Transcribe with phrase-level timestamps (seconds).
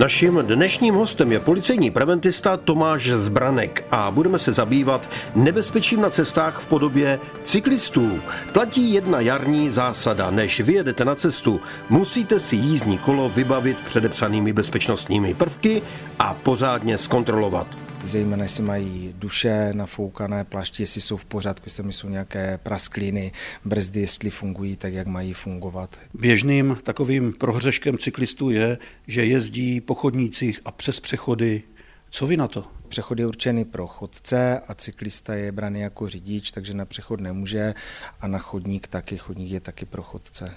[0.00, 6.58] Naším dnešním hostem je policejní preventista Tomáš Zbranek a budeme se zabývat nebezpečím na cestách
[6.60, 8.20] v podobě cyklistů.
[8.52, 10.30] Platí jedna jarní zásada.
[10.30, 15.82] Než vyjedete na cestu, musíte si jízdní kolo vybavit předepsanými bezpečnostními prvky
[16.18, 17.66] a pořádně zkontrolovat
[18.02, 23.32] zejména jestli mají duše nafoukané, plašti, jestli jsou v pořádku, jestli jsou nějaké praskliny,
[23.64, 26.00] brzdy, jestli fungují tak, jak mají fungovat.
[26.14, 31.62] Běžným takovým prohřeškem cyklistů je, že jezdí po chodnících a přes přechody.
[32.10, 32.64] Co vy na to?
[32.88, 37.74] Přechod je určený pro chodce a cyklista je braný jako řidič, takže na přechod nemůže
[38.20, 39.16] a na chodník taky.
[39.16, 40.54] Chodník je taky pro chodce.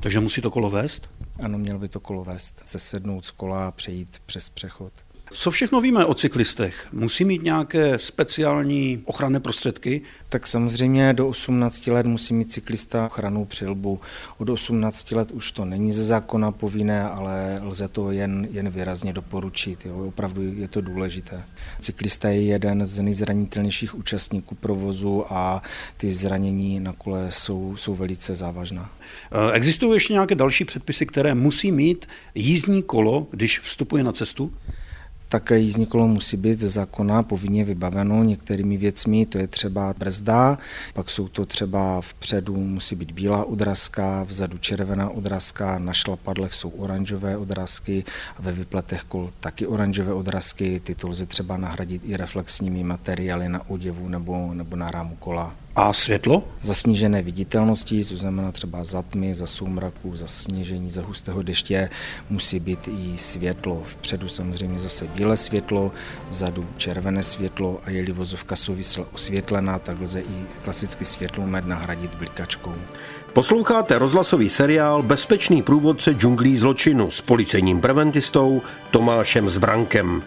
[0.00, 1.10] Takže musí to kolo vést?
[1.42, 2.62] Ano, měl by to kolo vést.
[2.64, 4.92] Se sednout z kola a přejít přes přechod.
[5.34, 6.88] Co všechno víme o cyklistech?
[6.92, 10.00] Musí mít nějaké speciální ochranné prostředky?
[10.28, 14.00] Tak samozřejmě do 18 let musí mít cyklista ochranou přilbu.
[14.38, 19.12] Od 18 let už to není ze zákona povinné, ale lze to jen, jen výrazně
[19.12, 19.86] doporučit.
[19.86, 20.04] Jo.
[20.08, 21.42] Opravdu je to důležité.
[21.80, 25.62] Cyklista je jeden z nejzranitelnějších účastníků provozu a
[25.96, 28.92] ty zranění na kole jsou, jsou velice závažná.
[29.32, 34.52] Eh, existují ještě nějaké další předpisy, které musí mít jízdní kolo, když vstupuje na cestu?
[35.32, 40.58] Tak jízdní kolo musí být ze zákona povinně vybaveno některými věcmi, to je třeba brzda,
[40.94, 46.68] pak jsou to třeba vpředu musí být bílá odrazka, vzadu červená odrazka, na šlapadlech jsou
[46.68, 48.04] oranžové odrazky
[48.38, 53.70] a ve vypletech kol taky oranžové odrazky, tyto lze třeba nahradit i reflexními materiály na
[53.70, 55.54] oděvu nebo, nebo na rámu kola.
[55.76, 56.44] A světlo?
[56.60, 61.90] Za snížené viditelnosti, co znamená třeba za tmy, za soumraku, za sněžení, za hustého deště,
[62.30, 63.82] musí být i světlo.
[63.86, 65.92] Vpředu samozřejmě zase bílé světlo,
[66.28, 72.74] vzadu červené světlo a je-li vozovka souvisle osvětlená, tak lze i klasický světlomet nahradit blikačkou.
[73.32, 80.22] Posloucháte rozhlasový seriál Bezpečný průvodce džunglí zločinu s policejním preventistou Tomášem Zbrankem.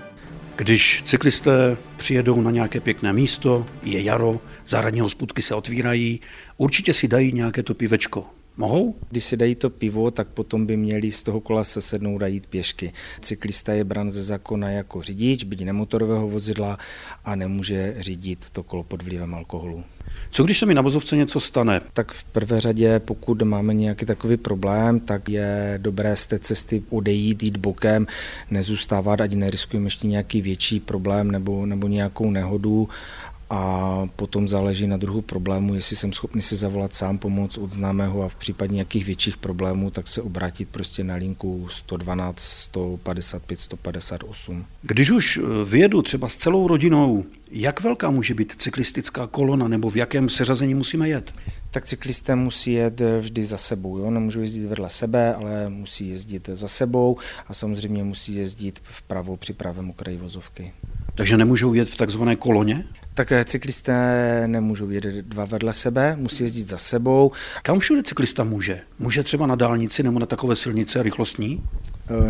[0.58, 6.20] Když cyklisté přijedou na nějaké pěkné místo, je jaro, zahradní hospůdky se otvírají,
[6.58, 8.35] určitě si dají nějaké to pivečko.
[8.58, 8.96] Mohou?
[9.10, 12.28] Když si dají to pivo, tak potom by měli z toho kola se sednout a
[12.28, 12.94] jít pěšky.
[13.22, 16.78] Cyklista je bran ze zákona jako řidič, byť nemotorového vozidla
[17.26, 19.84] a nemůže řídit to kolo pod vlivem alkoholu.
[20.32, 21.82] Co když se mi na vozovce něco stane?
[21.94, 26.84] Tak v prvé řadě, pokud máme nějaký takový problém, tak je dobré z té cesty
[26.90, 28.08] odejít, jít bokem,
[28.52, 32.90] nezůstávat, ať neriskujeme ještě nějaký větší problém nebo, nebo nějakou nehodu
[33.50, 38.24] a potom záleží na druhu problému, jestli jsem schopný si zavolat sám pomoc od známého
[38.24, 44.66] a v případě nějakých větších problémů, tak se obrátit prostě na linku 112, 155, 158.
[44.82, 49.90] Když už eh, vyjedu třeba s celou rodinou, jak velká může být cyklistická kolona nebo
[49.90, 51.34] v jakém seřazení musíme jet?
[51.72, 53.98] Tak cyklisté musí jet vždy za sebou.
[53.98, 54.12] Jo?
[54.12, 57.18] Nemůžou jezdit vedle sebe, ale musí jezdit za sebou
[57.48, 60.74] a samozřejmě musí jezdit vpravo při pravém okraji vozovky.
[61.16, 62.86] Takže nemůžou jet v takzvané koloně?
[63.16, 67.32] Tak cyklisté nemůžou jet dva vedle sebe, musí jezdit za sebou.
[67.64, 68.82] Kam všude cyklista může?
[69.00, 71.64] Může třeba na dálnici nebo na takové silnice rychlostní?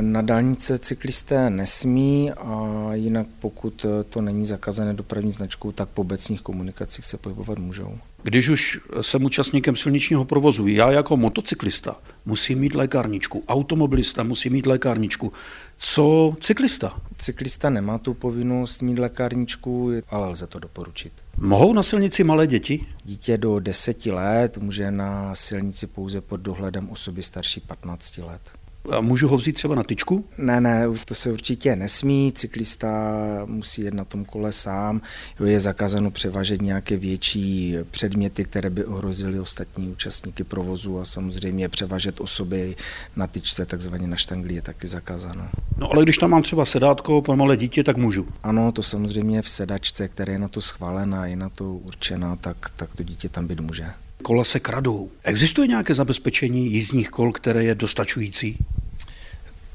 [0.02, 6.42] Na dálnice cyklisté nesmí a jinak pokud to není zakazané dopravní značkou, tak po obecních
[6.42, 7.98] komunikacích se pohybovat můžou.
[8.24, 14.66] Když už jsem účastníkem silničního provozu, já jako motocyklista musím mít lékárničku, automobilista musí mít
[14.66, 15.34] lékárničku.
[15.78, 17.02] Co cyklista?
[17.18, 21.14] Cyklista nemá tu povinnost mít lékárničku, ale lze to doporučit.
[21.38, 22.86] Mohou na silnici malé děti?
[23.04, 28.42] Dítě do 10 let může na silnici pouze pod dohledem osoby starší 15 let.
[28.92, 30.26] A můžu ho vzít třeba na tyčku?
[30.38, 32.32] Ne, ne, to se určitě nesmí.
[32.36, 33.12] Cyklista
[33.46, 35.02] musí jet na tom kole sám.
[35.40, 41.70] Jo, je zakázáno převážet nějaké větší předměty, které by ohrozily ostatní účastníky provozu a samozřejmě
[41.70, 42.76] převážet osoby
[43.16, 45.50] na tyčce, takzvaně na štangli, je taky zakázáno.
[45.78, 48.28] No ale když tam mám třeba sedátko pro malé dítě, tak můžu.
[48.44, 52.58] Ano, to samozřejmě v sedačce, která je na to schválená, je na to určená, tak,
[52.76, 53.86] tak to dítě tam být může
[54.26, 55.10] kola se kradou.
[55.24, 58.58] Existuje nějaké zabezpečení jízdních kol, které je dostačující?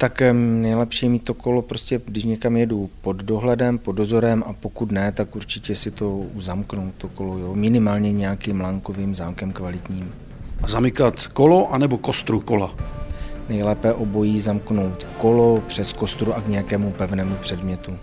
[0.01, 4.53] Tak nejlepší je mít to kolo prostě, když někam jedu pod dohledem, pod dozorem a
[4.53, 10.15] pokud ne, tak určitě si to uzamknout, to kolo, jo, minimálně nějakým lánkovým zámkem kvalitním.
[10.63, 12.75] A zamykat kolo anebo kostru kola?
[13.49, 17.97] Nejlépe obojí zamknout kolo přes kostru a k nějakému pevnému předmětu.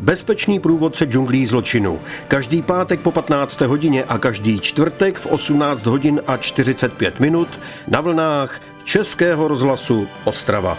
[0.00, 2.00] Bezpečný průvodce džunglí zločinu.
[2.28, 3.60] Každý pátek po 15.
[3.60, 7.48] hodině a každý čtvrtek v 18 hodin a 45 minut
[7.88, 10.78] na vlnách Českého rozhlasu Ostrava.